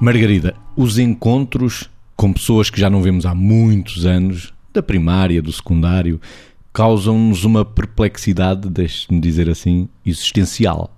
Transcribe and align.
Margarida, 0.00 0.56
os 0.74 0.98
encontros 0.98 1.90
com 2.16 2.32
pessoas 2.32 2.70
que 2.70 2.80
já 2.80 2.88
não 2.88 3.02
vemos 3.02 3.26
há 3.26 3.34
muitos 3.34 4.06
anos, 4.06 4.52
da 4.72 4.82
primária, 4.82 5.42
do 5.42 5.52
secundário, 5.52 6.18
causam-nos 6.72 7.44
uma 7.44 7.66
perplexidade, 7.66 8.70
deixe-me 8.70 9.20
dizer 9.20 9.50
assim, 9.50 9.88
existencial. 10.06 10.90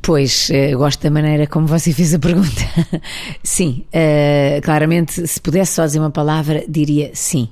Pois, 0.00 0.50
uh, 0.50 0.76
gosto 0.78 1.02
da 1.02 1.10
maneira 1.10 1.46
como 1.46 1.66
você 1.66 1.92
fez 1.92 2.14
a 2.14 2.18
pergunta. 2.18 2.60
sim, 3.42 3.84
uh, 3.88 4.62
claramente, 4.62 5.26
se 5.26 5.40
pudesse 5.40 5.74
só 5.74 5.84
dizer 5.84 5.98
uma 5.98 6.10
palavra, 6.10 6.64
diria 6.68 7.10
sim. 7.12 7.48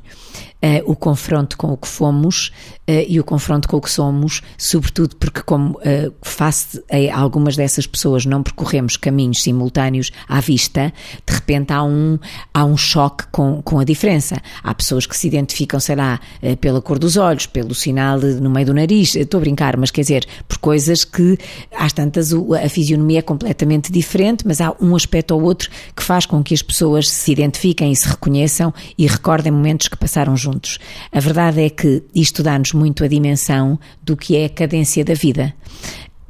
Uh, 0.63 0.85
o 0.85 0.95
confronto 0.95 1.57
com 1.57 1.73
o 1.73 1.77
que 1.77 1.89
fomos 1.89 2.53
uh, 2.87 2.93
e 3.09 3.18
o 3.18 3.25
confronto 3.25 3.67
com 3.67 3.79
o 3.79 3.81
que 3.81 3.91
somos, 3.91 4.43
sobretudo 4.59 5.17
porque, 5.17 5.41
como 5.41 5.71
uh, 5.79 6.13
face 6.21 6.85
a 6.91 7.18
algumas 7.18 7.57
dessas 7.57 7.87
pessoas 7.87 8.27
não 8.27 8.43
percorremos 8.43 8.95
caminhos 8.99 9.43
simultâneos 9.43 10.11
à 10.29 10.39
vista, 10.39 10.93
de 11.27 11.35
repente 11.35 11.73
há 11.73 11.82
um, 11.82 12.18
há 12.53 12.63
um 12.67 12.77
choque 12.77 13.25
com, 13.32 13.63
com 13.63 13.79
a 13.79 13.85
diferença. 13.85 14.37
Há 14.63 14.75
pessoas 14.75 15.07
que 15.07 15.17
se 15.17 15.29
identificam, 15.29 15.81
sei 15.81 15.96
lá, 15.96 16.21
pela 16.61 16.82
cor 16.82 16.99
dos 16.99 17.17
olhos, 17.17 17.46
pelo 17.46 17.75
sinal 17.75 18.21
no 18.21 18.51
meio 18.51 18.67
do 18.67 18.75
nariz, 18.75 19.17
estou 19.17 19.39
a 19.39 19.40
brincar, 19.40 19.79
mas 19.79 19.90
quer 19.90 20.03
dizer, 20.03 20.27
por 20.46 20.59
coisas 20.59 21.04
que 21.04 21.39
às 21.75 21.95
tantas 21.95 22.35
a 22.35 22.68
fisionomia 22.68 23.21
é 23.21 23.23
completamente 23.23 23.90
diferente, 23.90 24.46
mas 24.46 24.61
há 24.61 24.77
um 24.79 24.95
aspecto 24.95 25.35
ou 25.35 25.43
outro 25.43 25.71
que 25.96 26.03
faz 26.03 26.27
com 26.27 26.43
que 26.43 26.53
as 26.53 26.61
pessoas 26.61 27.09
se 27.09 27.32
identifiquem 27.32 27.90
e 27.90 27.96
se 27.96 28.07
reconheçam 28.07 28.75
e 28.99 29.07
recordem 29.07 29.51
momentos 29.51 29.89
que 29.89 29.96
passaram 29.96 30.37
juntos 30.37 30.50
juntos. 30.50 30.79
A 31.13 31.21
verdade 31.21 31.63
é 31.63 31.71
que 31.71 32.03
isto 32.14 32.42
dá-nos 32.42 32.73
muito 32.73 33.05
a 33.05 33.09
dimensão 33.09 33.79
do 34.03 34.17
que 34.17 34.37
é 34.37 34.47
a 34.47 34.51
cadência 34.51 35.05
da 35.05 35.15
vida 35.15 35.55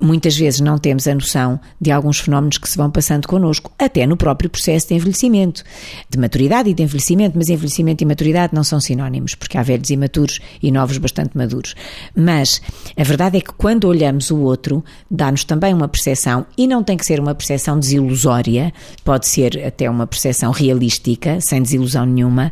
muitas 0.01 0.37
vezes 0.37 0.61
não 0.61 0.79
temos 0.79 1.07
a 1.07 1.15
noção 1.15 1.61
de 1.81 1.91
alguns 1.91 2.19
fenómenos 2.19 2.59
que 2.59 2.69
se 2.69 2.77
vão 2.77 2.91
passando 2.91 3.29
connosco, 3.29 3.71
até 3.79 4.07
no 4.07 4.17
próprio 4.17 4.49
processo 4.49 4.89
de 4.89 4.95
envelhecimento, 4.95 5.63
de 6.09 6.19
maturidade 6.19 6.71
e 6.71 6.75
de 6.75 6.83
envelhecimento, 6.83 7.37
mas 7.37 7.49
envelhecimento 7.49 8.03
e 8.03 8.07
maturidade 8.07 8.55
não 8.55 8.65
são 8.65 8.81
sinónimos, 8.81 9.35
porque 9.35 9.59
há 9.59 9.63
velhos 9.63 9.91
imaturos 9.91 10.41
e 10.63 10.73
novos 10.73 10.99
bastante 10.99 11.37
maduros. 11.37 11.75
Mas 12.17 12.63
a 12.97 13.05
verdade 13.05 13.39
é 13.39 13.41
que 13.41 13.53
quando 13.53 13.85
olhamos 13.85 14.31
o 14.31 14.39
outro, 14.39 14.83
dá-nos 15.11 15.45
também 15.45 15.75
uma 15.75 15.89
percepção, 15.89 16.47
e 16.57 16.67
não 16.67 16.83
tem 16.83 16.97
que 16.97 17.05
ser 17.05 17.21
uma 17.21 17.35
percepção 17.35 17.79
desilusória, 17.79 18.73
pode 19.05 19.29
ser 19.29 19.63
até 19.65 19.89
uma 19.91 20.07
percepção 20.07 20.51
realística, 20.51 21.41
sem 21.41 21.63
desilusão 21.63 22.07
nenhuma, 22.07 22.51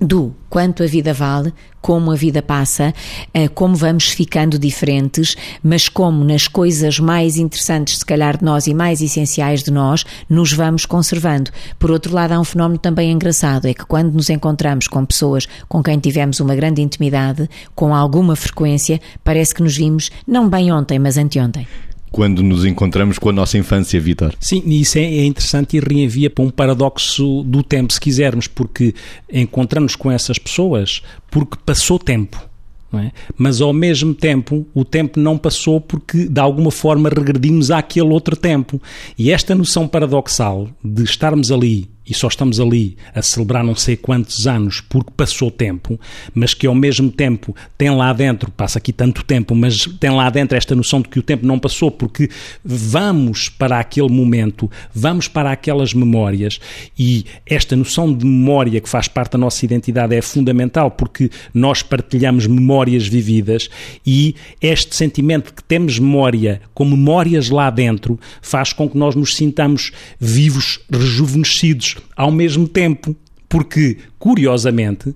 do 0.00 0.34
quanto 0.48 0.82
a 0.82 0.86
vida 0.86 1.12
vale, 1.12 1.52
como 1.80 2.10
a 2.10 2.14
vida 2.14 2.40
passa, 2.40 2.94
eh, 3.34 3.48
como 3.48 3.74
vamos 3.74 4.08
ficando 4.08 4.58
diferentes, 4.58 5.36
mas 5.62 5.88
como 5.88 6.24
nas 6.24 6.46
coisas 6.46 6.98
mais 7.00 7.36
interessantes, 7.36 7.98
se 7.98 8.06
calhar, 8.06 8.36
de 8.36 8.44
nós 8.44 8.66
e 8.66 8.74
mais 8.74 9.00
essenciais 9.00 9.62
de 9.62 9.70
nós, 9.70 10.04
nos 10.28 10.52
vamos 10.52 10.86
conservando. 10.86 11.50
Por 11.78 11.90
outro 11.90 12.14
lado, 12.14 12.32
há 12.32 12.40
um 12.40 12.44
fenómeno 12.44 12.78
também 12.78 13.10
engraçado, 13.10 13.66
é 13.66 13.74
que 13.74 13.84
quando 13.84 14.12
nos 14.12 14.30
encontramos 14.30 14.86
com 14.86 15.04
pessoas 15.04 15.46
com 15.68 15.82
quem 15.82 15.98
tivemos 15.98 16.40
uma 16.40 16.54
grande 16.54 16.80
intimidade, 16.80 17.48
com 17.74 17.94
alguma 17.94 18.36
frequência, 18.36 19.00
parece 19.24 19.54
que 19.54 19.62
nos 19.62 19.76
vimos 19.76 20.10
não 20.26 20.48
bem 20.48 20.72
ontem, 20.72 20.98
mas 20.98 21.18
anteontem 21.18 21.66
quando 22.10 22.42
nos 22.42 22.64
encontramos 22.64 23.18
com 23.18 23.28
a 23.28 23.32
nossa 23.32 23.58
infância, 23.58 24.00
Vitor. 24.00 24.34
Sim, 24.40 24.62
isso 24.66 24.98
é, 24.98 25.02
é, 25.02 25.24
interessante 25.24 25.76
e 25.76 25.80
reenvia 25.80 26.30
para 26.30 26.44
um 26.44 26.50
paradoxo 26.50 27.42
do 27.44 27.62
tempo, 27.62 27.92
se 27.92 28.00
quisermos, 28.00 28.46
porque 28.46 28.94
encontramos 29.32 29.96
com 29.96 30.10
essas 30.10 30.38
pessoas 30.38 31.02
porque 31.30 31.56
passou 31.64 31.98
tempo. 31.98 32.48
É? 32.90 33.10
Mas 33.36 33.60
ao 33.60 33.72
mesmo 33.72 34.14
tempo, 34.14 34.66
o 34.72 34.82
tempo 34.82 35.20
não 35.20 35.36
passou 35.36 35.78
porque 35.78 36.26
de 36.26 36.40
alguma 36.40 36.70
forma 36.70 37.10
regredimos 37.10 37.70
àquele 37.70 38.08
outro 38.08 38.34
tempo. 38.34 38.80
E 39.18 39.30
esta 39.30 39.54
noção 39.54 39.86
paradoxal 39.86 40.68
de 40.82 41.04
estarmos 41.04 41.52
ali 41.52 41.86
e 42.08 42.14
só 42.14 42.28
estamos 42.28 42.58
ali 42.58 42.96
a 43.14 43.22
celebrar 43.22 43.62
não 43.62 43.74
sei 43.74 43.96
quantos 43.96 44.46
anos 44.46 44.80
porque 44.80 45.12
passou 45.16 45.50
tempo, 45.50 46.00
mas 46.34 46.54
que 46.54 46.66
ao 46.66 46.74
mesmo 46.74 47.10
tempo 47.10 47.54
tem 47.76 47.90
lá 47.90 48.12
dentro, 48.12 48.50
passa 48.50 48.78
aqui 48.78 48.92
tanto 48.92 49.24
tempo, 49.24 49.54
mas 49.54 49.86
tem 50.00 50.10
lá 50.10 50.30
dentro 50.30 50.56
esta 50.56 50.74
noção 50.74 51.00
de 51.00 51.08
que 51.08 51.18
o 51.18 51.22
tempo 51.22 51.46
não 51.46 51.58
passou 51.58 51.90
porque 51.90 52.30
vamos 52.64 53.48
para 53.48 53.78
aquele 53.78 54.08
momento, 54.08 54.70
vamos 54.94 55.28
para 55.28 55.52
aquelas 55.52 55.92
memórias 55.92 56.58
e 56.98 57.24
esta 57.46 57.76
noção 57.76 58.12
de 58.12 58.24
memória 58.24 58.80
que 58.80 58.88
faz 58.88 59.08
parte 59.08 59.32
da 59.32 59.38
nossa 59.38 59.64
identidade 59.64 60.14
é 60.14 60.22
fundamental 60.22 60.90
porque 60.90 61.30
nós 61.52 61.82
partilhamos 61.82 62.46
memórias 62.46 63.06
vividas 63.06 63.68
e 64.06 64.34
este 64.60 64.94
sentimento 64.94 65.52
que 65.52 65.62
temos 65.62 65.98
memória 65.98 66.60
com 66.72 66.84
memórias 66.84 67.50
lá 67.50 67.70
dentro 67.70 68.18
faz 68.40 68.72
com 68.72 68.88
que 68.88 68.96
nós 68.96 69.14
nos 69.14 69.36
sintamos 69.36 69.92
vivos, 70.18 70.80
rejuvenescidos, 70.90 71.96
ao 72.16 72.30
mesmo 72.30 72.66
tempo, 72.68 73.14
porque, 73.48 73.98
curiosamente, 74.18 75.14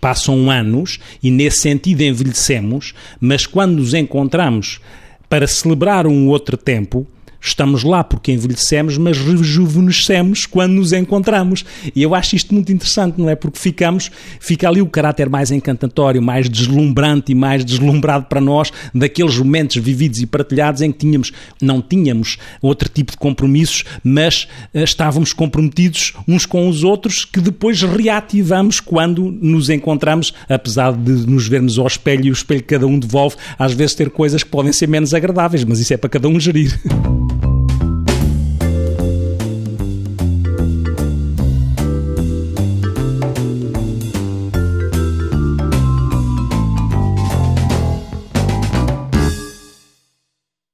passam 0.00 0.50
anos 0.50 0.98
e 1.22 1.30
nesse 1.30 1.58
sentido 1.58 2.02
envelhecemos, 2.02 2.94
mas 3.20 3.46
quando 3.46 3.76
nos 3.76 3.94
encontramos 3.94 4.80
para 5.28 5.46
celebrar 5.46 6.06
um 6.06 6.28
outro 6.28 6.56
tempo, 6.56 7.06
Estamos 7.40 7.84
lá 7.84 8.02
porque 8.02 8.32
envelhecemos, 8.32 8.98
mas 8.98 9.16
rejuvenescemos 9.16 10.44
quando 10.44 10.72
nos 10.72 10.92
encontramos. 10.92 11.64
E 11.94 12.02
eu 12.02 12.14
acho 12.14 12.34
isto 12.34 12.52
muito 12.52 12.72
interessante, 12.72 13.18
não 13.18 13.28
é? 13.30 13.36
Porque 13.36 13.58
ficamos, 13.58 14.10
fica 14.40 14.68
ali 14.68 14.82
o 14.82 14.86
caráter 14.86 15.30
mais 15.30 15.50
encantatório, 15.50 16.20
mais 16.20 16.48
deslumbrante 16.48 17.32
e 17.32 17.34
mais 17.34 17.64
deslumbrado 17.64 18.26
para 18.26 18.40
nós 18.40 18.72
daqueles 18.92 19.38
momentos 19.38 19.76
vividos 19.76 20.18
e 20.18 20.26
partilhados 20.26 20.82
em 20.82 20.90
que 20.90 20.98
tínhamos, 20.98 21.32
não 21.62 21.80
tínhamos 21.80 22.38
outro 22.60 22.88
tipo 22.88 23.12
de 23.12 23.18
compromissos, 23.18 23.84
mas 24.02 24.48
uh, 24.74 24.80
estávamos 24.80 25.32
comprometidos 25.32 26.14
uns 26.26 26.44
com 26.44 26.68
os 26.68 26.82
outros 26.82 27.24
que 27.24 27.40
depois 27.40 27.82
reativamos 27.82 28.80
quando 28.80 29.30
nos 29.30 29.70
encontramos, 29.70 30.34
apesar 30.48 30.92
de 30.92 31.12
nos 31.12 31.46
vermos 31.46 31.78
ao 31.78 31.86
espelho 31.86 32.26
e 32.26 32.30
o 32.30 32.32
espelho 32.32 32.62
que 32.62 32.74
cada 32.74 32.86
um 32.86 32.98
devolve, 32.98 33.36
às 33.58 33.72
vezes 33.72 33.94
ter 33.94 34.10
coisas 34.10 34.42
que 34.42 34.50
podem 34.50 34.72
ser 34.72 34.88
menos 34.88 35.14
agradáveis, 35.14 35.64
mas 35.64 35.78
isso 35.78 35.94
é 35.94 35.96
para 35.96 36.10
cada 36.10 36.28
um 36.28 36.38
gerir. 36.40 36.78